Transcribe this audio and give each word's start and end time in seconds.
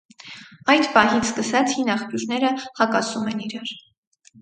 Այդ 0.73 0.87
պահից 0.95 1.27
սկսած 1.33 1.77
հին 1.81 1.93
աղբյուրները 1.99 2.53
հակասում 2.83 3.33
են 3.37 3.49
իրար։ 3.49 3.79